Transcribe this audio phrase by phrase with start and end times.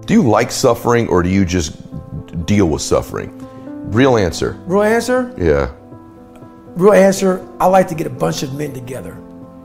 [0.00, 1.76] Do you like suffering or do you just
[2.46, 3.30] deal with suffering?
[3.92, 4.58] Real answer.
[4.66, 5.34] Real answer?
[5.38, 5.70] Yeah.
[6.76, 9.16] Real answer, I like to get a bunch of men together.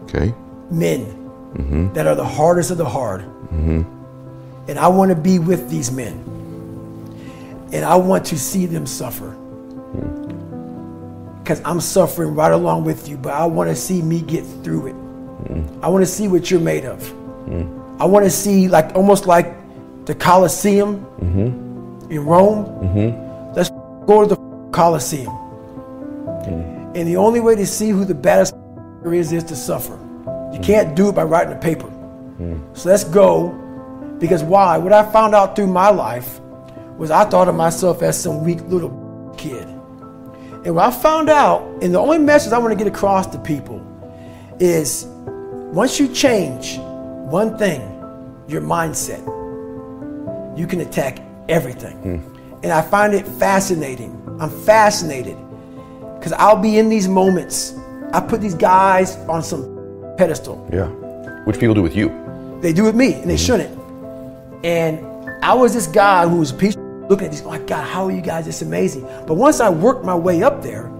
[0.04, 0.34] Okay.
[0.70, 1.06] Men
[1.56, 1.94] Mhm.
[1.94, 3.24] that are the hardest of the hard.
[3.54, 3.86] Mhm.
[4.68, 6.20] And I want to be with these men.
[7.72, 9.34] And I want to see them suffer.
[11.44, 14.88] Because I'm suffering right along with you, but I want to see me get through
[14.88, 14.96] it.
[15.82, 17.10] I want to see what you're made of.
[18.00, 19.54] I want to see, like, almost like
[20.08, 21.06] the Colosseum
[22.10, 22.64] in Rome.
[23.54, 23.70] Let's
[24.08, 25.34] go to the Colosseum.
[26.96, 28.56] And the only way to see who the baddest
[29.06, 30.00] is is to suffer.
[30.54, 31.92] You can't do it by writing a paper.
[32.74, 33.50] So let's go.
[34.20, 34.78] Because why?
[34.78, 36.40] What I found out through my life
[36.98, 39.68] was I thought of myself as some weak little kid.
[40.66, 43.40] And what I found out, and the only message I want to get across to
[43.40, 43.80] people
[44.60, 47.82] is once you change one thing,
[48.48, 49.37] your mindset,
[50.58, 51.20] you can attack
[51.50, 52.24] everything.
[52.64, 54.12] And I find it fascinating.
[54.40, 55.38] I'm fascinated
[56.18, 57.76] because I'll be in these moments.
[58.14, 60.68] I put these guys on some pedestal.
[60.74, 60.88] Yeah.
[61.46, 62.10] Which people do with you.
[62.62, 63.46] They do with me, and they mm-hmm.
[63.46, 64.66] shouldn't.
[64.66, 65.06] And
[65.44, 68.06] I was this guy who was a piece looking at these, oh my God, how
[68.06, 69.04] are you guys It's amazing?
[69.28, 70.92] But once I worked my way up there,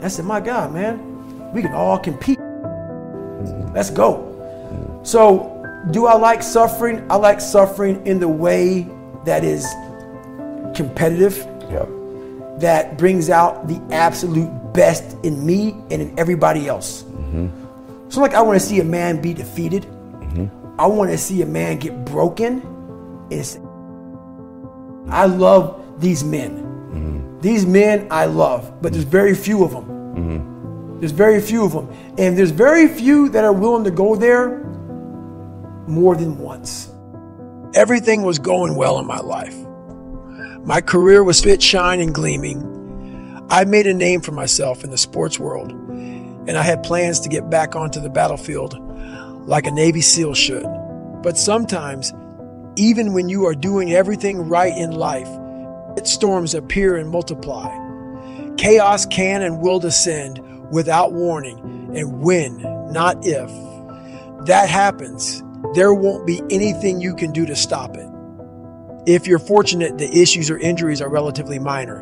[0.00, 2.38] I said, my God, man, we can all compete.
[2.38, 3.74] Mm-hmm.
[3.74, 4.30] Let's go.
[5.02, 5.53] So,
[5.90, 7.04] do I like suffering?
[7.10, 8.86] I like suffering in the way
[9.24, 9.66] that is
[10.74, 11.36] competitive,
[11.70, 11.86] Yeah.
[12.58, 17.02] that brings out the absolute best in me and in everybody else.
[17.04, 17.48] Mm-hmm.
[18.10, 19.82] So, like, I want to see a man be defeated.
[19.84, 20.80] Mm-hmm.
[20.80, 22.60] I want to see a man get broken.
[23.30, 23.58] It's-
[25.10, 26.50] I love these men.
[26.58, 27.40] Mm-hmm.
[27.40, 30.98] These men I love, but there's very few of them.
[31.00, 31.88] There's very few of them.
[32.16, 34.60] And there's very few that are willing to go there
[35.86, 36.90] more than once.
[37.74, 39.56] Everything was going well in my life.
[40.64, 43.46] My career was fit, shine, and gleaming.
[43.50, 47.28] I made a name for myself in the sports world, and I had plans to
[47.28, 48.78] get back onto the battlefield
[49.46, 50.66] like a Navy SEAL should.
[51.22, 52.12] But sometimes,
[52.76, 55.28] even when you are doing everything right in life,
[56.04, 57.68] storms appear and multiply.
[58.56, 60.40] Chaos can and will descend
[60.70, 61.58] without warning,
[61.94, 62.58] and when,
[62.90, 63.50] not if.
[64.46, 65.42] That happens,
[65.72, 68.08] there won't be anything you can do to stop it.
[69.06, 72.00] If you're fortunate, the issues or injuries are relatively minor.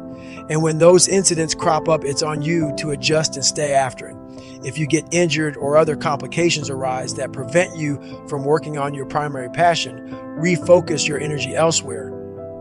[0.49, 4.17] And when those incidents crop up, it's on you to adjust and stay after it.
[4.65, 9.06] If you get injured or other complications arise that prevent you from working on your
[9.06, 10.09] primary passion,
[10.39, 12.11] refocus your energy elsewhere.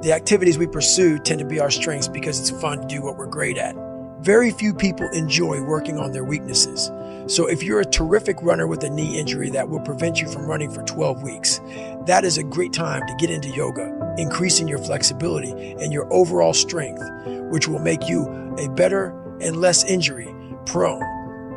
[0.01, 3.17] The activities we pursue tend to be our strengths because it's fun to do what
[3.17, 3.75] we're great at.
[4.21, 6.89] Very few people enjoy working on their weaknesses.
[7.31, 10.47] So if you're a terrific runner with a knee injury that will prevent you from
[10.47, 11.61] running for 12 weeks,
[12.05, 16.51] that is a great time to get into yoga, increasing your flexibility and your overall
[16.51, 17.01] strength,
[17.49, 18.25] which will make you
[18.59, 20.27] a better and less injury
[20.65, 21.01] prone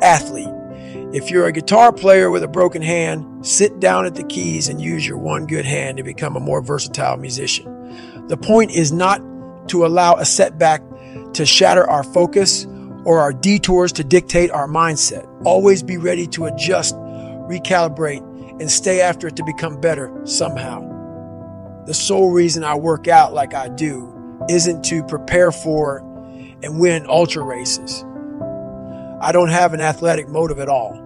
[0.01, 0.47] athlete.
[1.13, 4.79] If you're a guitar player with a broken hand, sit down at the keys and
[4.79, 8.27] use your one good hand to become a more versatile musician.
[8.27, 9.21] The point is not
[9.67, 10.81] to allow a setback
[11.33, 12.65] to shatter our focus
[13.05, 15.25] or our detours to dictate our mindset.
[15.45, 18.21] Always be ready to adjust, recalibrate,
[18.59, 20.81] and stay after it to become better somehow.
[21.85, 24.11] The sole reason I work out like I do
[24.49, 25.99] isn't to prepare for
[26.63, 28.03] and win ultra races.
[29.21, 31.01] I don't have an athletic motive at all.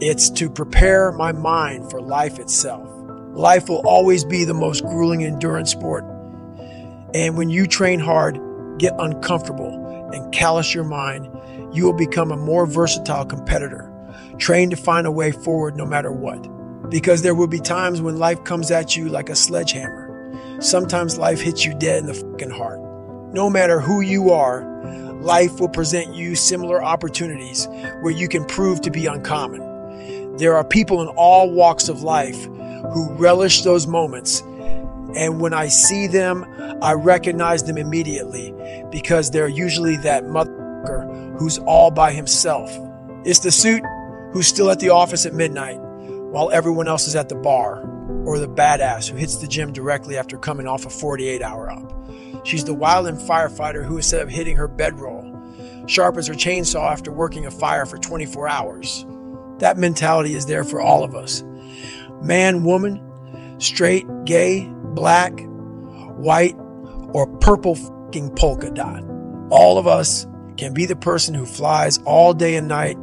[0.00, 2.86] It's to prepare my mind for life itself.
[3.32, 6.04] Life will always be the most grueling endurance sport.
[7.14, 8.38] And when you train hard,
[8.78, 11.28] get uncomfortable, and callous your mind,
[11.72, 13.92] you will become a more versatile competitor,
[14.38, 16.40] trained to find a way forward no matter what.
[16.90, 20.60] Because there will be times when life comes at you like a sledgehammer.
[20.60, 22.80] Sometimes life hits you dead in the fucking heart.
[23.32, 24.64] No matter who you are,
[25.20, 27.66] life will present you similar opportunities
[28.00, 30.36] where you can prove to be uncommon.
[30.38, 34.42] There are people in all walks of life who relish those moments.
[35.18, 36.46] And when I see them,
[36.80, 38.54] I recognize them immediately
[38.92, 42.70] because they're usually that motherfucker who's all by himself.
[43.24, 43.82] It's the suit
[44.32, 47.82] who's still at the office at midnight while everyone else is at the bar,
[48.26, 51.92] or the badass who hits the gym directly after coming off a 48 hour up.
[52.44, 55.24] She's the wildland firefighter who, instead of hitting her bedroll,
[55.86, 59.04] sharpens her chainsaw after working a fire for 24 hours.
[59.58, 61.42] That mentality is there for all of us.
[62.22, 63.02] Man, woman,
[63.58, 65.32] straight, gay, black,
[66.16, 66.56] white,
[67.12, 69.02] or purple fucking polka dot.
[69.50, 70.26] All of us
[70.56, 72.96] can be the person who flies all day and night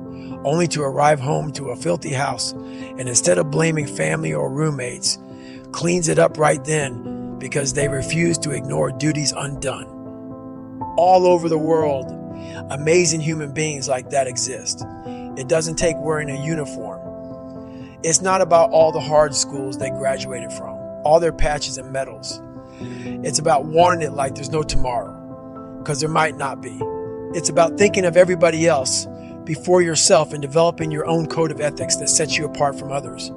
[0.44, 5.18] only to arrive home to a filthy house and instead of blaming family or roommates,
[5.72, 9.86] cleans it up right then because they refuse to ignore duties undone.
[10.98, 12.12] All over the world,
[12.70, 14.84] amazing human beings like that exist.
[15.38, 17.02] It doesn't take wearing a uniform.
[18.04, 20.75] It's not about all the hard schools they graduated from,
[21.06, 22.42] all their patches and medals.
[22.82, 25.14] It's about wanting it like there's no tomorrow,
[25.80, 26.78] because there might not be.
[27.34, 29.08] It's about thinking of everybody else
[29.46, 33.32] before yourself and developing your own code of ethics that sets you apart from others.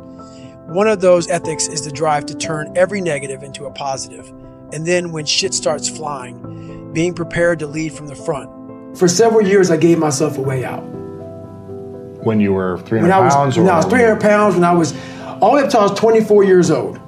[0.66, 4.28] One of those ethics is the drive to turn every negative into a positive.
[4.72, 8.96] And then when shit starts flying, being prepared to lead from the front.
[8.98, 10.82] For several years, I gave myself a way out.
[12.24, 13.56] When you were 300 When I was, pounds?
[13.58, 14.94] when I was 300 pounds, when I was
[15.40, 16.98] all the way up till I was 24 years old,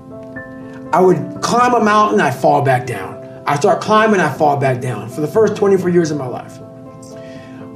[0.93, 3.17] I would climb a mountain, I fall back down.
[3.47, 6.59] I start climbing, I fall back down for the first 24 years of my life.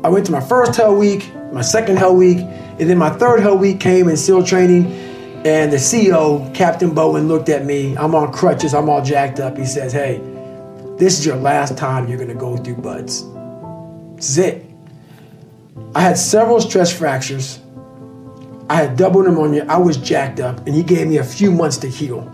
[0.05, 3.41] I went to my first hell week, my second hell week, and then my third
[3.41, 4.87] hell week came in SEAL training.
[5.47, 7.97] And the CEO, Captain Bowen, looked at me.
[7.97, 9.57] I'm on crutches, I'm all jacked up.
[9.57, 10.21] He says, Hey,
[10.97, 13.25] this is your last time you're gonna go through BUD/S.
[14.17, 14.67] This is it.
[15.95, 17.61] I had several stress fractures.
[18.69, 19.67] I had double pneumonia.
[19.69, 22.34] I was jacked up, and he gave me a few months to heal.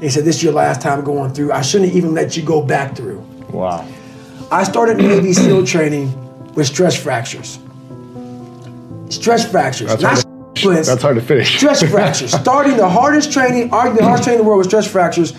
[0.00, 1.52] He said, This is your last time going through.
[1.52, 3.20] I shouldn't even let you go back through.
[3.50, 3.86] Wow.
[4.50, 6.12] I started Navy SEAL training
[6.54, 7.58] with stress fractures.
[9.10, 10.88] Stress fractures, That's not hard splints.
[10.88, 11.56] That's hard to finish.
[11.56, 12.32] Stress fractures.
[12.32, 15.32] Starting the hardest training, arguably the hardest training in the world with stress fractures.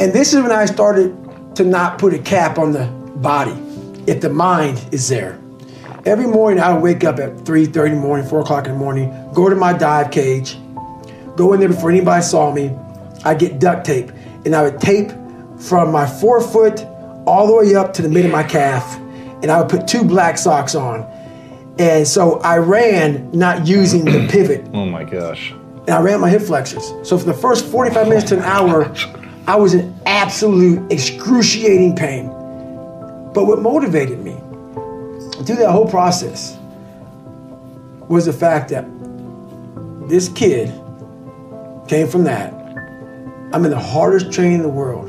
[0.00, 1.16] And this is when I started
[1.56, 2.86] to not put a cap on the
[3.16, 3.56] body
[4.06, 5.40] if the mind is there.
[6.04, 9.30] Every morning I wake up at 3.30 in the morning, 4 o'clock in the morning,
[9.32, 10.58] go to my dive cage,
[11.36, 12.76] go in there before anybody saw me.
[13.24, 14.10] I get duct tape,
[14.44, 15.10] and I would tape
[15.58, 16.84] from my forefoot
[17.26, 18.96] all the way up to the mid of my calf,
[19.42, 21.02] and I would put two black socks on.
[21.78, 25.50] And so I ran not using the pivot, Oh my gosh.
[25.52, 26.92] and I ran my hip flexors.
[27.02, 28.94] So for the first 45 minutes to an oh hour,
[29.46, 32.28] I was in absolute excruciating pain.
[33.32, 34.34] But what motivated me
[35.44, 36.56] through that whole process
[38.08, 38.84] was the fact that
[40.08, 40.68] this kid
[41.88, 42.52] came from that.
[43.52, 45.08] I'm in the hardest training in the world,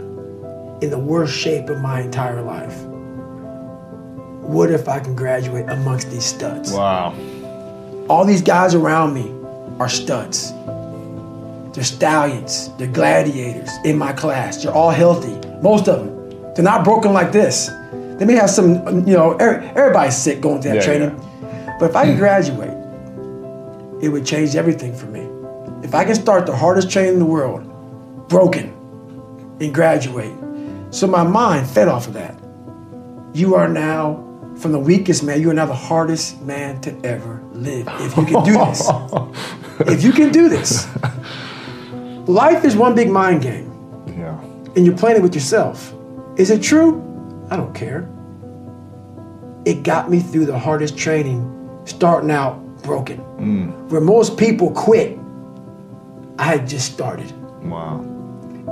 [0.83, 2.75] in the worst shape of my entire life.
[4.43, 6.71] What if I can graduate amongst these studs?
[6.71, 7.15] Wow.
[8.09, 9.33] All these guys around me
[9.79, 10.51] are studs.
[11.73, 12.69] They're stallions.
[12.77, 14.63] They're gladiators in my class.
[14.63, 15.35] They're all healthy.
[15.61, 16.53] Most of them.
[16.53, 17.69] They're not broken like this.
[18.17, 21.75] They may have some, you know, everybody's sick going through that Yeah, training.
[21.79, 22.19] But if I can hmm.
[22.19, 22.77] graduate,
[24.01, 25.27] it would change everything for me.
[25.85, 27.61] If I can start the hardest training in the world,
[28.27, 28.69] broken,
[29.61, 30.33] and graduate.
[30.89, 32.35] So my mind fed off of that.
[33.35, 34.15] You are now,
[34.57, 37.87] from the weakest man, you are now the hardest man to ever live.
[37.99, 38.89] If you can do this.
[39.81, 40.87] if you can do this.
[42.27, 43.71] Life is one big mind game,
[44.07, 44.39] Yeah.
[44.75, 45.93] and you're playing it with yourself.
[46.35, 46.99] Is it true?
[47.51, 48.09] I don't care.
[49.65, 51.45] It got me through the hardest training,
[51.85, 53.19] starting out broken.
[53.37, 53.89] Mm.
[53.91, 55.19] Where most people quit,
[56.37, 57.31] I had just started.
[57.63, 57.99] Wow.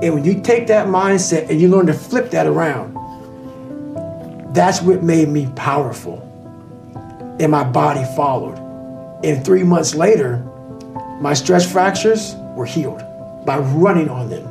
[0.01, 2.93] And when you take that mindset and you learn to flip that around,
[4.53, 6.21] that's what made me powerful.
[7.39, 8.57] And my body followed.
[9.23, 10.37] And three months later,
[11.21, 13.01] my stress fractures were healed
[13.45, 14.49] by running on them.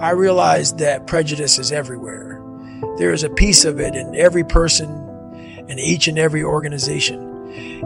[0.00, 2.40] I realized that prejudice is everywhere.
[2.96, 4.88] There is a piece of it in every person
[5.68, 7.20] and each and every organization.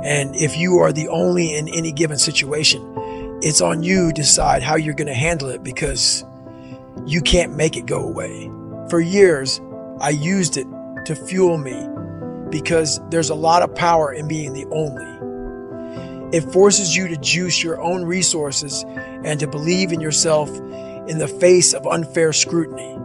[0.04, 2.82] And if you are the only in any given situation,
[3.44, 6.24] it's on you to decide how you're going to handle it because
[7.04, 8.50] you can't make it go away.
[8.88, 9.60] For years,
[10.00, 10.66] I used it
[11.04, 11.86] to fuel me
[12.48, 15.04] because there's a lot of power in being the only.
[16.34, 20.48] It forces you to juice your own resources and to believe in yourself
[21.06, 22.96] in the face of unfair scrutiny.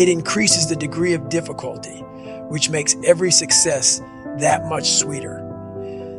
[0.00, 2.02] It increases the degree of difficulty,
[2.48, 4.00] which makes every success
[4.38, 5.47] that much sweeter.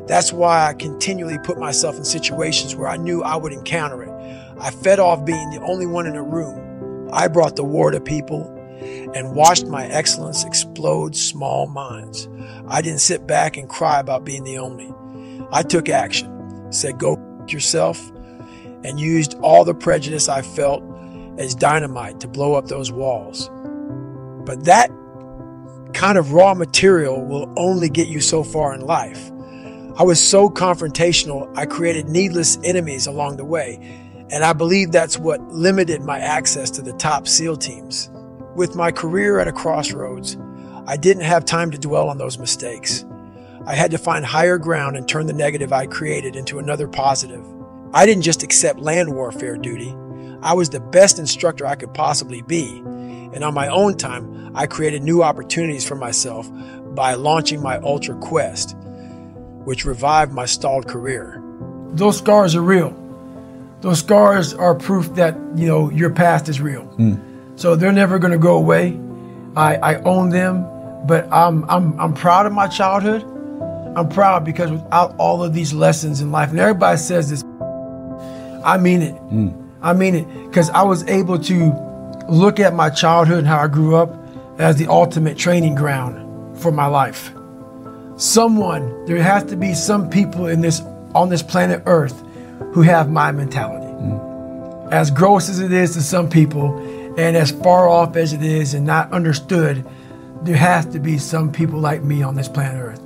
[0.10, 4.10] That's why I continually put myself in situations where I knew I would encounter it.
[4.60, 7.08] I fed off being the only one in a room.
[7.14, 8.44] I brought the war to people
[9.14, 12.28] and watched my excellence explode small minds.
[12.68, 14.92] I didn't sit back and cry about being the only.
[15.52, 18.12] I took action, said go f- yourself,
[18.84, 20.84] and used all the prejudice I felt
[21.38, 23.48] as dynamite to blow up those walls.
[24.44, 24.90] But that
[25.94, 29.32] kind of raw material will only get you so far in life.
[30.00, 33.82] I was so confrontational, I created needless enemies along the way,
[34.30, 38.10] and I believe that's what limited my access to the top SEAL teams.
[38.56, 40.38] With my career at a crossroads,
[40.88, 43.04] I didn't have time to dwell on those mistakes.
[43.68, 47.46] I had to find higher ground and turn the negative I created into another positive.
[47.94, 49.94] I didn't just accept land warfare duty,
[50.42, 52.78] I was the best instructor I could possibly be.
[52.78, 56.50] And on my own time, I created new opportunities for myself
[56.96, 58.78] by launching my Ultra Quest,
[59.66, 61.42] which revived my stalled career.
[61.92, 62.96] Those scars are real.
[63.82, 66.84] Those scars are proof that, you know, your past is real.
[66.84, 67.16] Hmm.
[67.56, 69.00] So they're never going to go away.
[69.56, 70.66] I, I own them,
[71.08, 73.24] but I'm, I'm, I'm proud of my childhood.
[73.96, 77.44] I'm proud because without all of these lessons in life, and everybody says this,
[78.64, 79.16] I mean it.
[79.16, 79.50] Hmm.
[79.82, 81.74] I mean it because I was able to
[82.30, 84.14] look at my childhood and how I grew up
[84.60, 87.32] as the ultimate training ground for my life.
[88.20, 90.82] Someone, there has to be some people in this
[91.16, 92.22] on this planet Earth
[92.74, 93.86] who have my mentality.
[93.86, 94.92] Hmm.
[94.92, 96.78] As gross as it is to some people,
[97.18, 99.86] and as far off as it is and not understood,
[100.44, 103.02] there has to be some people like me on this planet Earth.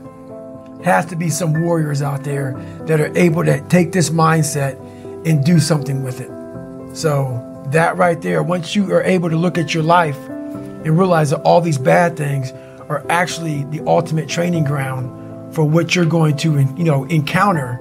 [0.84, 2.54] Has to be some warriors out there
[2.88, 4.80] that are able to take this mindset
[5.28, 6.98] and do something with it.
[6.98, 11.30] So that right there, once you are able to look at your life and realize
[11.30, 12.52] that all these bad things
[12.94, 17.80] are actually the ultimate training ground for what you're going to, you know, encounter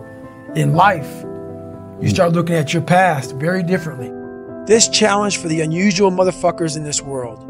[0.54, 1.25] in life,
[2.00, 4.11] you start looking at your past very differently.
[4.66, 7.42] This challenge for the unusual motherfuckers in this world.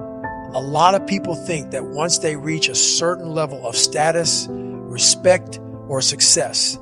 [0.54, 5.58] A lot of people think that once they reach a certain level of status, respect,
[5.88, 6.78] or success,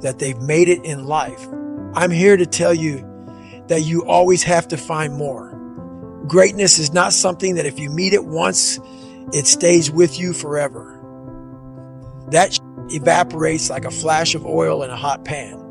[0.00, 1.46] that they've made it in life.
[1.94, 3.04] I'm here to tell you
[3.68, 5.52] that you always have to find more.
[6.26, 8.78] Greatness is not something that if you meet it once,
[9.32, 10.92] it stays with you forever.
[12.30, 12.58] That
[12.90, 15.62] evaporates like a flash of oil in a hot pan.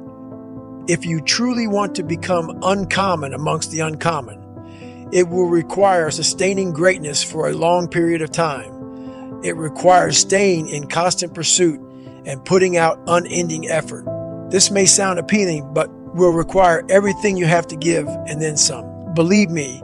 [0.87, 7.23] If you truly want to become uncommon amongst the uncommon, it will require sustaining greatness
[7.23, 9.41] for a long period of time.
[9.43, 11.79] It requires staying in constant pursuit
[12.25, 14.05] and putting out unending effort.
[14.49, 19.13] This may sound appealing, but will require everything you have to give and then some.
[19.13, 19.81] Believe me,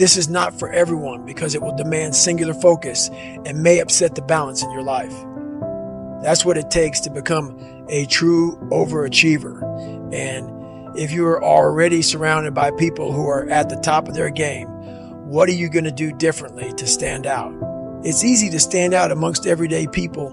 [0.00, 4.22] this is not for everyone because it will demand singular focus and may upset the
[4.22, 5.12] balance in your life.
[6.22, 9.60] That's what it takes to become a true overachiever.
[10.14, 14.30] And if you are already surrounded by people who are at the top of their
[14.30, 14.68] game,
[15.28, 17.52] what are you going to do differently to stand out?
[18.02, 20.28] It's easy to stand out amongst everyday people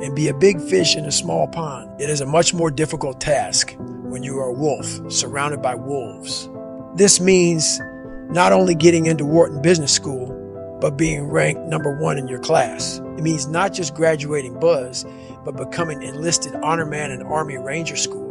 [0.00, 2.00] and be a big fish in a small pond.
[2.00, 6.48] It is a much more difficult task when you are a wolf surrounded by wolves.
[6.94, 7.80] This means
[8.28, 10.34] not only getting into Wharton Business School,
[10.80, 12.98] but being ranked number one in your class.
[12.98, 15.04] It means not just graduating BUD/S,
[15.44, 18.28] but becoming enlisted Honor Man in Army Ranger School,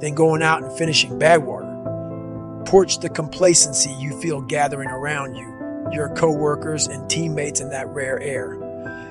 [0.00, 1.72] then going out and finishing Badwater.
[2.64, 5.46] Porch the complacency you feel gathering around you,
[5.92, 8.56] your coworkers and teammates in that rare air.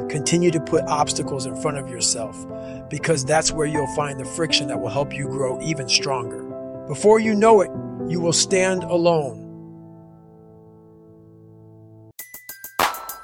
[0.10, 2.36] Continue to put obstacles in front of yourself
[2.90, 6.42] because that's where you'll find the friction that will help you grow even stronger.
[6.88, 7.70] Before you know it,
[8.10, 9.43] you will stand alone.